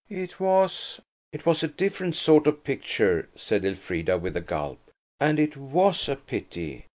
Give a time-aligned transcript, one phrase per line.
[0.09, 4.79] "It was–it was a different sort of picture," said Elfrida, with a gulp,
[5.19, 6.87] "and it was a pity."